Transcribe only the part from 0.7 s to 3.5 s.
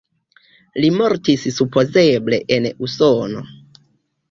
Li mortis supozeble en Usono.